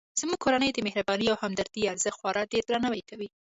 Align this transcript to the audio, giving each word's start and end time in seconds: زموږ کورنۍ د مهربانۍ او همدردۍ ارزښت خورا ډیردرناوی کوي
زموږ 0.19 0.39
کورنۍ 0.43 0.69
د 0.73 0.79
مهربانۍ 0.87 1.27
او 1.29 1.37
همدردۍ 1.43 1.81
ارزښت 1.91 2.17
خورا 2.19 2.43
ډیردرناوی 2.51 3.03
کوي 3.09 3.27